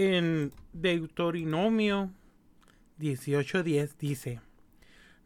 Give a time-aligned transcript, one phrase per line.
[0.00, 2.12] En Deuteronomio
[3.00, 4.40] 18:10 dice,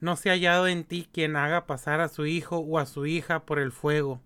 [0.00, 3.04] No se ha hallado en ti quien haga pasar a su hijo o a su
[3.04, 4.22] hija por el fuego,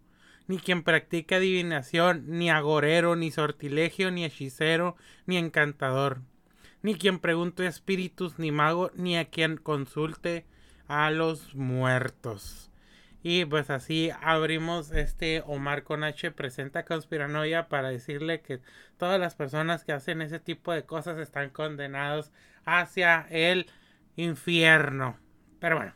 [0.46, 4.94] ni quien practique adivinación, ni agorero, ni sortilegio, ni hechicero,
[5.26, 6.20] ni encantador,
[6.80, 10.46] ni quien pregunte espíritus, ni mago, ni a quien consulte
[10.86, 12.70] a los muertos.
[13.28, 18.60] Y pues así abrimos este Omar con H presenta conspiranoia para decirle que
[18.98, 22.30] todas las personas que hacen ese tipo de cosas están condenados
[22.64, 23.66] hacia el
[24.14, 25.18] infierno.
[25.58, 25.94] Pero bueno.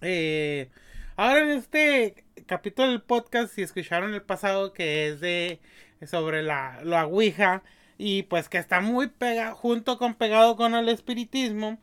[0.00, 0.70] Eh,
[1.16, 5.60] ahora en este capítulo del podcast, si escucharon el pasado que es de
[6.06, 7.62] sobre la, la Ouija
[7.98, 11.78] y pues que está muy pegado junto con pegado con el espiritismo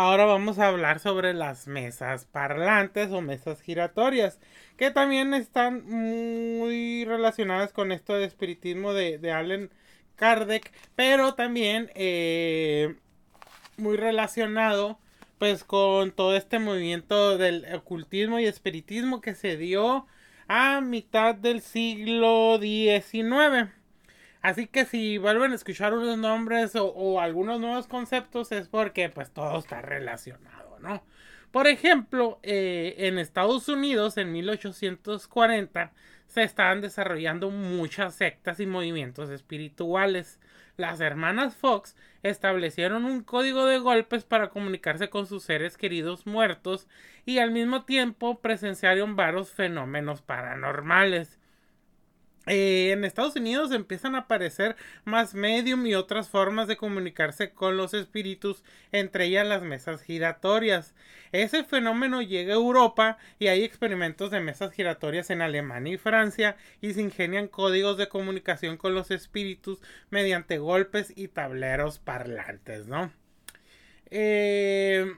[0.00, 4.38] Ahora vamos a hablar sobre las mesas parlantes o mesas giratorias,
[4.76, 9.72] que también están muy relacionadas con esto de espiritismo de, Allen
[10.14, 12.94] Kardec, pero también eh,
[13.76, 15.00] muy relacionado
[15.38, 20.06] pues con todo este movimiento del ocultismo y espiritismo que se dio
[20.46, 23.77] a mitad del siglo XIX.
[24.42, 29.30] Así que si vuelven a escuchar unos nombres o, algunos nuevos conceptos es porque pues
[29.30, 31.02] todo está relacionado, ¿no?
[31.50, 35.92] Por ejemplo, eh, en Estados Unidos en 1840
[36.26, 40.38] se estaban desarrollando muchas sectas y movimientos espirituales.
[40.76, 46.86] Las hermanas Fox establecieron un código de golpes para comunicarse con sus seres queridos muertos
[47.24, 51.38] y al mismo tiempo presenciaron varios fenómenos paranormales.
[52.48, 57.76] Eh, en Estados Unidos empiezan a aparecer más medium y otras formas de comunicarse con
[57.76, 60.94] los espíritus, entre ellas las mesas giratorias.
[61.32, 66.56] Ese fenómeno llega a Europa y hay experimentos de mesas giratorias en Alemania y Francia
[66.80, 69.78] y se ingenian códigos de comunicación con los espíritus
[70.10, 73.12] mediante golpes y tableros parlantes, ¿no?
[74.10, 75.14] Eh,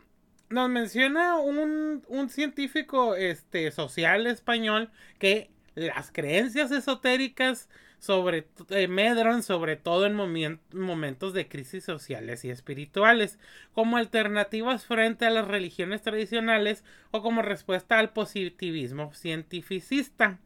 [0.48, 4.90] nos menciona un, un científico este, social español
[5.20, 5.48] que
[5.88, 7.68] las creencias esotéricas
[8.00, 13.38] sobre eh, medran sobre todo en momentos de crisis sociales y espirituales,
[13.72, 20.38] como alternativas frente a las religiones tradicionales o como respuesta al positivismo cientificista.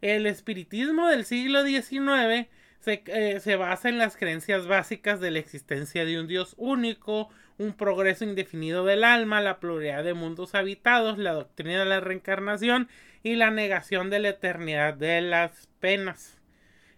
[0.00, 2.48] El espiritismo del siglo XIX
[2.80, 7.28] se, eh, se, basa en las creencias básicas de la existencia de un Dios único,
[7.58, 12.88] un progreso indefinido del alma, la pluralidad de mundos habitados, la doctrina de la reencarnación
[13.22, 16.40] y la negación de la eternidad de las penas.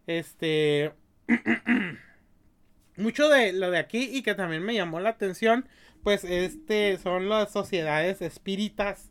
[0.06, 0.92] Este.
[2.96, 5.66] Mucho de lo de aquí y que también me llamó la atención,
[6.02, 9.10] pues este son las sociedades espíritas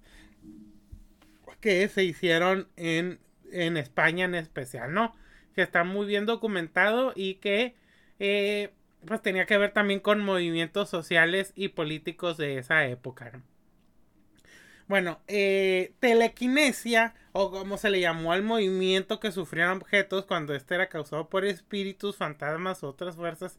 [1.61, 3.19] que se hicieron en,
[3.51, 5.16] en España en especial, ¿no?
[5.55, 7.75] Que está muy bien documentado y que
[8.19, 8.72] eh,
[9.05, 13.41] pues tenía que ver también con movimientos sociales y políticos de esa época.
[14.88, 20.75] Bueno, eh, telequinesia, o como se le llamó al movimiento que sufrían objetos cuando este
[20.75, 23.58] era causado por espíritus, fantasmas, otras fuerzas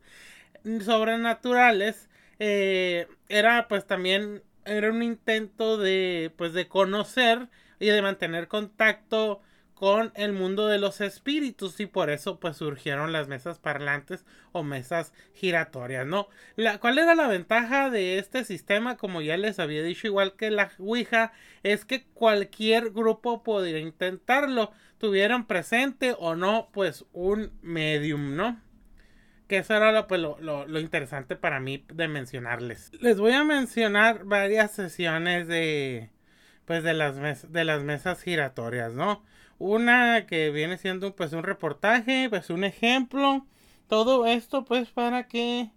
[0.85, 7.49] sobrenaturales, eh, era pues también era un intento de pues de conocer
[7.81, 9.43] y de mantener contacto
[9.83, 14.63] con el mundo de los espíritus y por eso pues surgieron las mesas parlantes o
[14.63, 16.29] mesas giratorias, ¿no?
[16.55, 18.97] La, ¿Cuál era la ventaja de este sistema?
[18.97, 21.33] Como ya les había dicho, igual que la Ouija,
[21.65, 28.61] es que cualquier grupo podría intentarlo, tuvieran presente o no, pues un medium, ¿no?
[29.49, 32.93] Que eso era lo, pues, lo, lo interesante para mí de mencionarles.
[33.01, 36.11] Les voy a mencionar varias sesiones de,
[36.67, 39.25] pues, de las, de las mesas giratorias, ¿no?
[39.63, 43.47] Una que viene siendo pues un reportaje, pues un ejemplo,
[43.89, 45.71] todo esto pues para que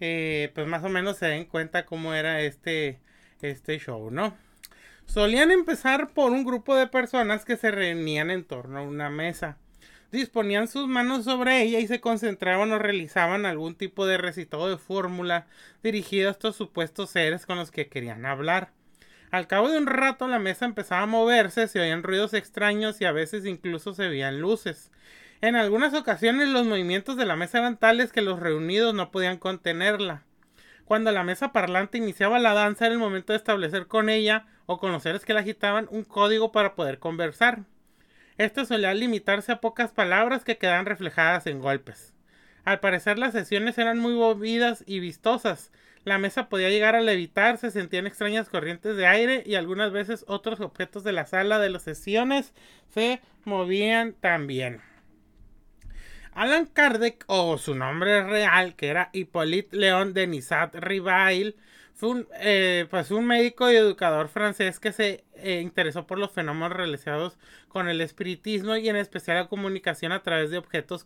[0.00, 3.00] eh, pues más o menos se den cuenta cómo era este,
[3.40, 4.36] este show, ¿no?
[5.06, 9.56] Solían empezar por un grupo de personas que se reunían en torno a una mesa.
[10.10, 14.78] Disponían sus manos sobre ella y se concentraban o realizaban algún tipo de recitado de
[14.78, 15.46] fórmula
[15.82, 18.72] dirigido a estos supuestos seres con los que querían hablar.
[19.30, 23.04] Al cabo de un rato la mesa empezaba a moverse, se oían ruidos extraños y
[23.04, 24.90] a veces incluso se veían luces.
[25.40, 29.36] En algunas ocasiones los movimientos de la mesa eran tales que los reunidos no podían
[29.36, 30.22] contenerla.
[30.84, 34.78] Cuando la mesa parlante iniciaba la danza era el momento de establecer con ella o
[34.78, 37.64] con los seres que la agitaban un código para poder conversar.
[38.38, 42.14] Esto solía limitarse a pocas palabras que quedaban reflejadas en golpes.
[42.64, 45.70] Al parecer las sesiones eran muy movidas y vistosas,
[46.08, 50.24] la mesa podía llegar a levitar, se sentían extrañas corrientes de aire y algunas veces
[50.26, 52.52] otros objetos de la sala de las sesiones
[52.88, 54.80] se movían también.
[56.32, 61.56] Alan Kardec, o su nombre real, que era Hippolyte Léon Denisat Rivail,
[61.94, 66.30] fue un, eh, pues un médico y educador francés que se eh, interesó por los
[66.30, 71.04] fenómenos relacionados con el espiritismo y en especial la comunicación a través de objetos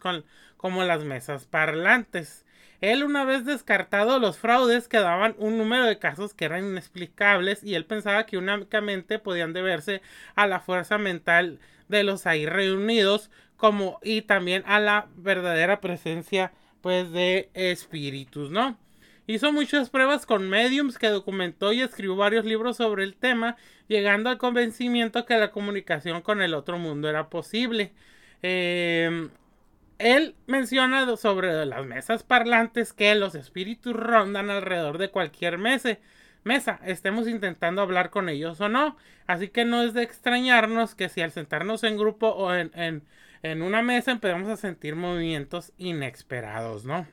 [0.58, 2.44] como las mesas parlantes.
[2.82, 7.76] Él una vez descartado los fraudes quedaban un número de casos que eran inexplicables y
[7.76, 10.02] él pensaba que únicamente podían deberse
[10.34, 16.52] a la fuerza mental de los ahí reunidos como y también a la verdadera presencia
[16.80, 18.76] pues de espíritus, ¿no?
[19.28, 23.56] Hizo muchas pruebas con mediums que documentó y escribió varios libros sobre el tema,
[23.86, 27.92] llegando al convencimiento que la comunicación con el otro mundo era posible.
[28.42, 29.30] Em,
[30.02, 35.98] él menciona sobre las mesas parlantes que los espíritus rondan alrededor de cualquier mesa,
[36.44, 38.96] mesa, estemos intentando hablar con ellos o no.
[39.26, 43.02] Así que no es de extrañarnos que si al sentarnos en grupo o en, en,
[43.42, 47.06] en una mesa empezamos a sentir movimientos inesperados, ¿no?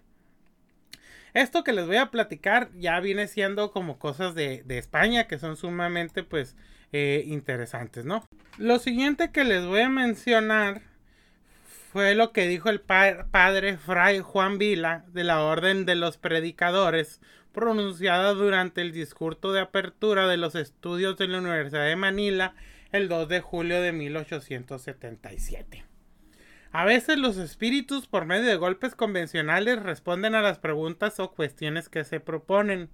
[1.33, 5.57] Esto que les voy a platicar ya viene siendo como cosas de, España que son
[5.57, 6.55] sumamente pues
[6.91, 8.25] eh, interesantes, ¿no?
[8.57, 10.81] Lo siguiente que les voy a mencionar
[11.91, 17.19] fue lo que dijo el padre Fray Juan Vila de la Orden de los Predicadores,
[17.51, 22.53] pronunciada durante el discurso de apertura de los estudios de la Universidad de Manila
[22.91, 25.83] el 2 de julio de 1877.
[26.71, 31.89] A veces los espíritus por medio de golpes convencionales responden a las preguntas o cuestiones
[31.89, 32.91] que se proponen.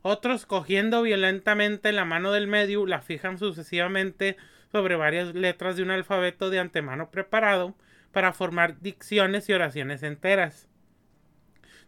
[0.00, 4.38] Otros cogiendo violentamente la mano del medio la fijan sucesivamente
[4.70, 7.76] sobre varias letras de un alfabeto de antemano preparado
[8.12, 10.68] para formar dicciones y oraciones enteras.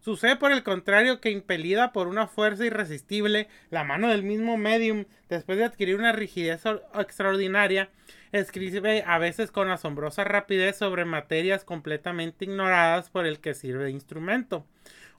[0.05, 5.07] Sucede por el contrario que impelida por una fuerza irresistible, la mano del mismo medium,
[5.31, 7.89] después de adquirir una rigidez extraordinaria,
[8.31, 13.93] escribe a veces con asombrosa rapidez sobre materias completamente ignoradas por el que sirve de
[13.93, 14.67] instrumento,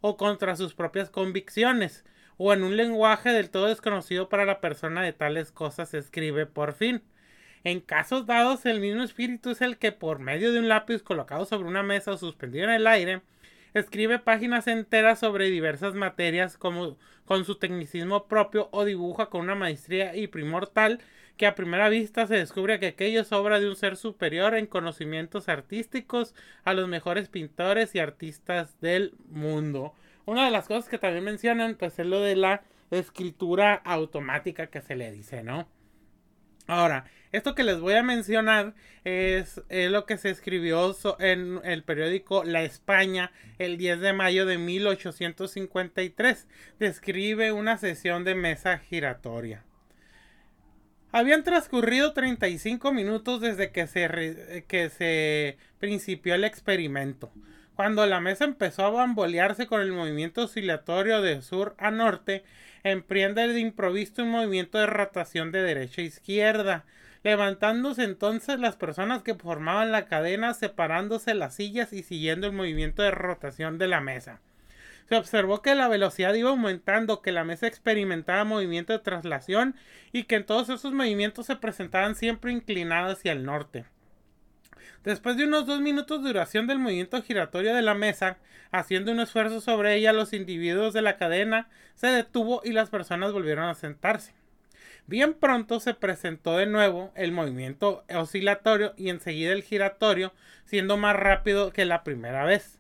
[0.01, 2.06] o contra sus propias convicciones,
[2.38, 6.74] o en un lenguaje del todo desconocido para la persona de tales cosas escribe por
[6.74, 7.01] fin.
[7.65, 11.45] En casos dados, el mismo espíritu es el que, por medio de un lápiz colocado
[11.45, 13.23] sobre una mesa o suspendido en el aire,
[13.73, 16.95] escribe páginas enteras sobre diversas materias como
[17.25, 21.00] con su tecnicismo propio o dibuja con una maestría y primor tal
[21.38, 24.67] que a primera vista se descubre que aquello es obra de un ser superior en
[24.67, 26.35] conocimientos artísticos
[26.65, 29.95] a los mejores pintores y artistas del mundo.
[30.25, 34.81] Una de las cosas que también mencionan pues es lo de la escritura automática que
[34.81, 35.67] se le dice, ¿no?
[36.67, 38.73] Ahora, esto que les voy a mencionar
[39.03, 44.57] es, lo que se escribió en el periódico La España el 10 de mayo de
[44.57, 46.47] 1853.
[46.79, 49.63] Describe una sesión de mesa giratoria.
[51.12, 57.31] Habían transcurrido 35 minutos desde que se, que se principió el experimento.
[57.75, 62.45] Cuando la mesa empezó a bambolearse con el movimiento oscilatorio de sur a norte,
[62.83, 66.86] emprende de improviso un movimiento de rotación de derecha a izquierda,
[67.24, 73.01] levantándose entonces las personas que formaban la cadena, separándose las sillas y siguiendo el movimiento
[73.01, 74.39] de rotación de la mesa.
[75.10, 79.75] Se observó que la velocidad iba aumentando, que la mesa experimentaba movimiento de traslación
[80.13, 83.86] y que en todos esos movimientos se presentaban siempre inclinadas hacia el norte.
[85.06, 88.40] Después de unos dos minutos de duración del movimiento giratorio de la mesa,
[88.72, 93.32] haciendo un esfuerzo sobre ella, los individuos de la cadena se detuvo y las personas
[93.32, 94.34] volvieron a sentarse.
[95.06, 100.34] Bien pronto se presentó de nuevo el movimiento oscilatorio y enseguida el giratorio,
[100.65, 102.79] siendo más rápido que la primera vez.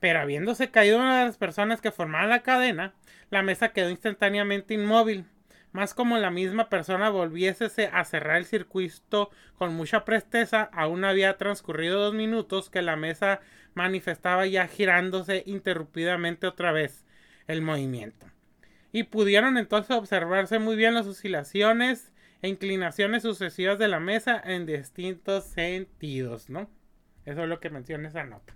[0.00, 2.94] Pero habiéndose caído una de las personas que formaban la cadena,
[3.28, 5.26] la mesa quedó instantáneamente inmóvil
[5.72, 11.36] más como la misma persona volviese a cerrar el circuito con mucha presteza, aún había
[11.36, 13.40] transcurrido dos minutos que la mesa
[13.74, 17.04] manifestaba ya girándose interrumpidamente otra vez
[17.46, 18.26] el movimiento.
[18.92, 24.66] Y pudieron entonces observarse muy bien las oscilaciones e inclinaciones sucesivas de la mesa en
[24.66, 26.70] distintos sentidos, ¿no?
[27.24, 28.54] Eso es lo que menciona esa nota.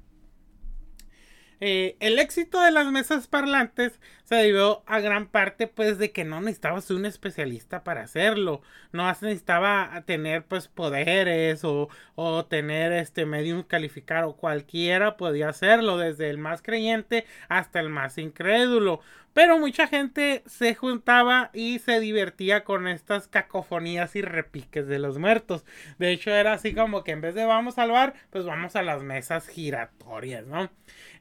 [1.64, 4.00] Eh, el éxito de las mesas parlantes
[4.32, 8.62] se debió a gran parte pues de que no necesitabas un especialista para hacerlo.
[8.90, 14.32] No necesitaba tener pues poderes o, o tener este medium calificado.
[14.34, 19.02] Cualquiera podía hacerlo, desde el más creyente hasta el más incrédulo.
[19.34, 25.18] Pero mucha gente se juntaba y se divertía con estas cacofonías y repiques de los
[25.18, 25.64] muertos.
[25.98, 28.82] De hecho, era así como que en vez de vamos al bar, pues vamos a
[28.82, 30.70] las mesas giratorias, ¿no?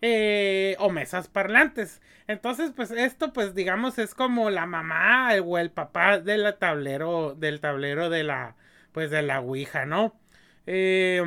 [0.02, 2.02] Eh, o mesas parlantes.
[2.28, 7.60] Entonces, pues esto, pues digamos, es como la mamá o el papá del tablero, del
[7.60, 8.56] tablero de la,
[8.92, 10.20] pues de la Ouija, ¿no?
[10.68, 11.24] Eh,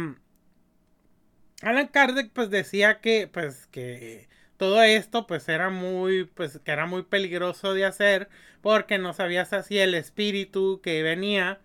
[1.62, 6.86] Alan Kardec pues decía que pues que todo esto pues era muy pues que era
[6.86, 8.28] muy peligroso de hacer
[8.60, 11.60] porque no sabías así el espíritu que venía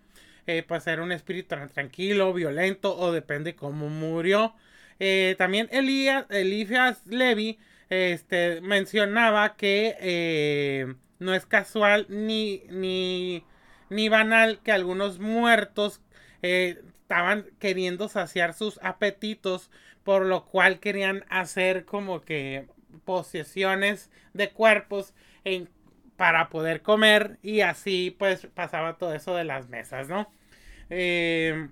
[0.46, 4.54] eh, pues era un espíritu tranquilo violento o depende cómo murió
[5.00, 7.58] eh, también Elías Elias Levy
[7.90, 13.44] este mencionaba que eh, no es casual ni ni
[13.90, 16.00] ni banal que algunos muertos
[16.42, 19.70] estaban queriendo saciar sus apetitos
[20.04, 22.68] por lo cual querían hacer como que
[23.04, 25.14] posesiones de cuerpos
[26.16, 30.30] para poder comer y así pues pasaba todo eso de las mesas, ¿no?
[30.90, 31.68] Eh,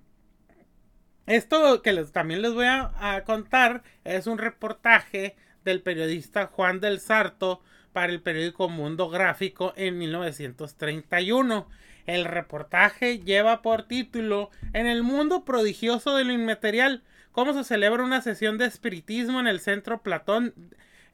[1.26, 5.36] esto que les, también les voy a, contar es un reportaje
[5.68, 11.68] del periodista Juan del Sarto para el periódico Mundo Gráfico en 1931.
[12.06, 18.02] El reportaje lleva por título En el mundo prodigioso de lo inmaterial, cómo se celebra
[18.02, 20.54] una sesión de espiritismo en el centro Platón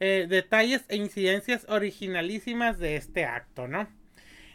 [0.01, 3.89] eh, detalles e incidencias originalísimas de este acto, ¿no?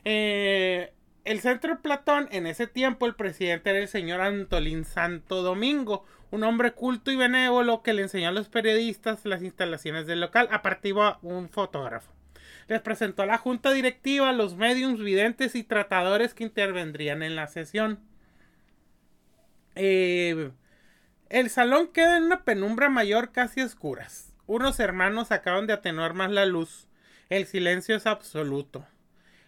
[0.05, 0.93] Eh,
[1.25, 6.43] el centro Platón, en ese tiempo el presidente era el señor Antolín Santo Domingo, un
[6.43, 10.61] hombre culto y benévolo que le enseñó a los periodistas las instalaciones del local, a
[10.61, 12.11] partir de un fotógrafo.
[12.67, 17.47] Les presentó a la junta directiva, los mediums, videntes y tratadores que intervendrían en la
[17.47, 17.99] sesión.
[19.75, 20.51] Eh,
[21.29, 24.33] el salón queda en una penumbra mayor casi oscuras.
[24.45, 26.87] Unos hermanos acaban de atenuar más la luz.
[27.29, 28.85] El silencio es absoluto.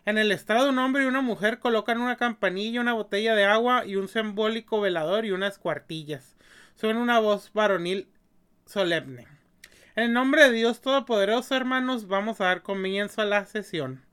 [0.04, 3.86] En el estrado un hombre y una mujer colocan una campanilla, una botella de agua
[3.86, 6.36] y un simbólico velador y unas cuartillas.
[6.76, 8.08] Suena una voz varonil
[8.66, 9.28] solemne.
[9.96, 14.04] En el nombre de Dios Todopoderoso, hermanos, vamos a dar comienzo a la sesión.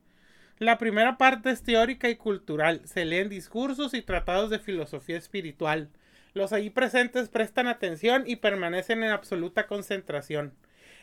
[0.58, 2.82] La primera parte es teórica y cultural.
[2.84, 5.88] Se leen discursos y tratados de filosofía espiritual.
[6.34, 10.52] Los allí presentes prestan atención y permanecen en absoluta concentración.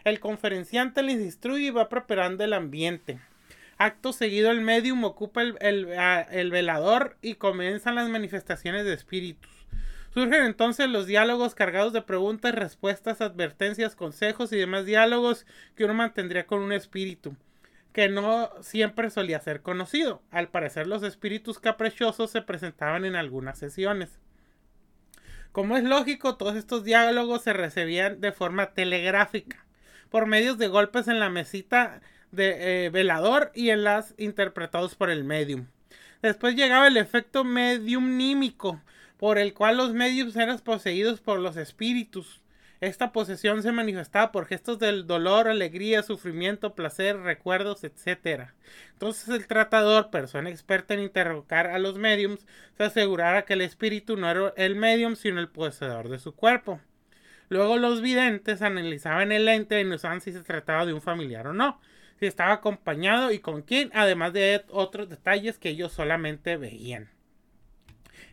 [0.04, 3.20] El conferenciante les instruye y va preparando el ambiente.
[3.78, 9.52] Acto seguido el medium ocupa el, velador y comienzan las manifestaciones de espíritus.
[10.14, 15.94] Surgen entonces los diálogos cargados de preguntas, respuestas, advertencias, consejos y demás diálogos que uno
[15.94, 17.36] mantendría con un espíritu,
[17.92, 20.22] que no siempre solía ser conocido.
[20.32, 24.20] Al parecer los espíritus caprichosos se presentaban en algunas sesiones.
[25.52, 29.66] Como es lógico, todos estos diálogos se recibían de forma telegráfica
[30.10, 32.00] por medios de golpes en la mesita
[32.36, 35.68] de eh, velador y en las interpretados por el medium.
[36.22, 38.82] Después llegaba el efecto mediumnímico,
[39.18, 42.42] por el cual los mediums eran poseídos por los espíritus.
[42.82, 48.50] Esta posesión se manifestaba por gestos del dolor, alegría, sufrimiento, placer, recuerdos, etc.
[48.92, 52.46] Entonces el tratador, persona experta en interrogar a los mediums,
[52.78, 56.82] se asegurara que el espíritu no era el medium, sino el poseedor de su cuerpo.
[57.50, 61.48] Luego los videntes analizaban el ente y no saben si se trataba de un familiar
[61.48, 61.80] o no,
[62.20, 67.10] si estaba acompañado y con quién, además de otros detalles que ellos solamente veían.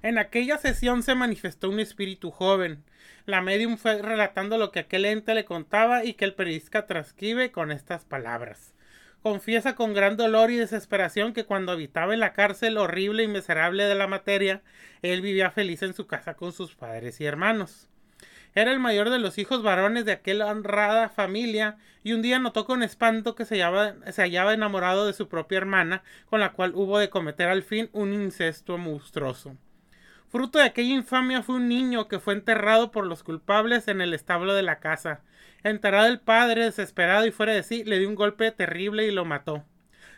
[0.03, 2.85] En aquella sesión se manifestó un espíritu joven.
[3.25, 7.53] La medium fue relatando lo que aquel ente le contaba y que el periodista transcribe
[7.53, 8.75] con estas palabras.
[9.23, 13.85] Confiesa con gran dolor y desesperación que cuando habitaba en la cárcel horrible y miserable
[13.85, 14.63] de la materia,
[15.03, 17.89] él vivía feliz en su casa con sus padres y hermanos.
[18.55, 22.67] Era el mayor de los hijos varones de aquella honrada familia y un día notó
[22.67, 26.73] con espanto que se hallaba, se hallaba enamorado de su propia hermana, con la cual
[26.75, 29.57] hubo de cometer al fin un incesto monstruoso.
[30.29, 34.15] Fruto de aquella infamia fue un niño que fue enterrado por los culpables en el
[34.15, 35.21] establo de la casa.
[35.63, 39.25] Enterrado el padre, desesperado y fuera de sí, le dio un golpe terrible y lo
[39.25, 39.65] mató.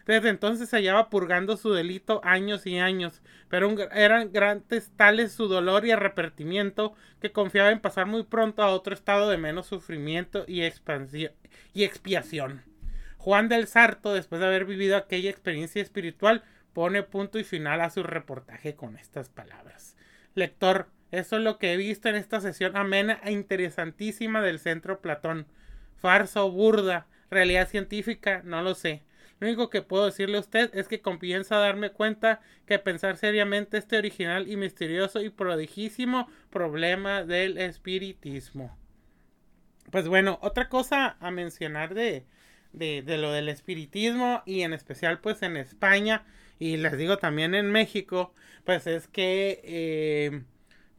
[0.06, 5.49] Desde entonces se hallaba purgando su delito años y años, pero eran grandes tales su
[5.49, 10.44] dolor y arrepentimiento que confiaba en pasar muy pronto a otro estado de menos sufrimiento
[10.46, 12.62] y, y expiación.
[13.16, 16.42] Juan del Sarto, después de haber vivido aquella experiencia espiritual,
[16.75, 19.96] pone punto y final a su reportaje con estas palabras.
[20.34, 25.00] Lector, eso es lo que he visto en esta sesión amena e interesantísima del Centro
[25.00, 25.46] Platón.
[25.96, 29.04] Farsa o burda, realidad científica, no lo sé.
[29.41, 33.17] Lo único que puedo decirle a usted es que comienza a darme cuenta que pensar
[33.17, 38.76] seriamente este original y misterioso y prodigísimo problema del espiritismo.
[39.91, 42.26] Pues bueno, otra cosa a mencionar de,
[42.73, 46.25] de, de lo del espiritismo y en especial pues en España
[46.59, 48.33] y les digo también en México,
[48.64, 50.43] pues es que eh,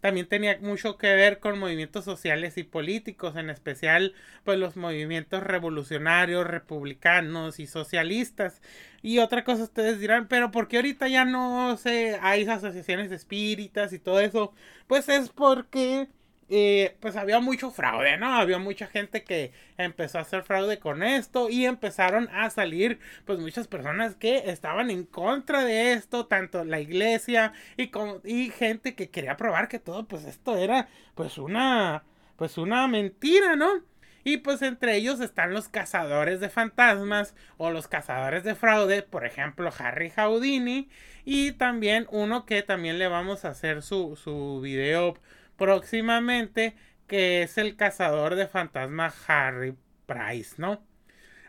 [0.05, 5.41] también tenía mucho que ver con movimientos sociales y políticos, en especial pues los movimientos
[5.41, 8.61] revolucionarios, republicanos y socialistas.
[9.01, 13.93] Y otra cosa ustedes dirán, pero ¿por qué ahorita ya no sé, hay asociaciones espíritas
[13.93, 14.53] y todo eso?
[14.85, 16.07] Pues es porque
[16.47, 18.27] pues había mucho fraude, ¿no?
[18.35, 23.39] Había mucha gente que empezó a hacer fraude con esto y empezaron a salir pues
[23.39, 28.95] muchas personas que estaban en contra de esto, tanto la iglesia y, con, y gente
[28.95, 32.03] que quería probar que todo pues esto era pues una
[32.37, 33.83] pues una mentira, ¿no?
[34.23, 39.25] Y pues entre ellos están los cazadores de fantasmas o los cazadores de fraude, por
[39.25, 40.89] ejemplo Harry Houdini
[41.25, 45.15] y también uno que también le vamos a hacer su, su video
[45.57, 46.75] próximamente,
[47.07, 50.81] que es el cazador de fantasmas Harry Price, ¿no?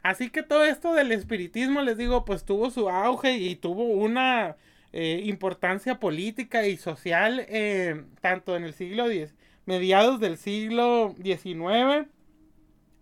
[0.02, 4.56] Así que todo esto del espiritismo, les digo, pues tuvo su auge y tuvo una
[4.92, 9.34] eh, importancia política y social eh, tanto en el siglo X,
[9.64, 12.08] mediados del siglo XIX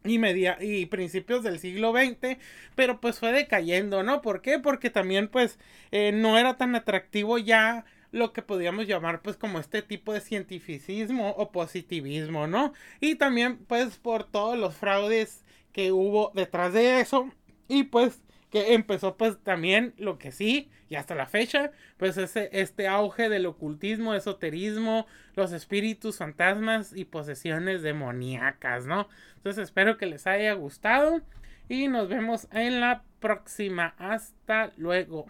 [0.04, 2.38] y, media, y principios del siglo XX,
[2.75, 4.23] pero pues fue decayendo, ¿no?
[4.23, 4.58] ¿Por qué?
[4.58, 5.58] Porque también pues
[5.92, 7.84] eh, no era tan atractivo ya
[8.14, 12.73] lo que podríamos llamar pues como este tipo de cientificismo o positivismo, ¿no?
[13.00, 17.28] Y también pues por todos los fraudes que hubo detrás de eso
[17.66, 22.50] y pues que empezó pues también lo que sí y hasta la fecha pues ese
[22.52, 29.09] este auge del ocultismo, esoterismo, los espíritus, fantasmas y posesiones demoníacas, ¿no?
[29.38, 31.21] Entonces espero que les haya gustado
[31.68, 33.97] y nos vemos en la próxima.
[33.99, 35.26] Hasta luego.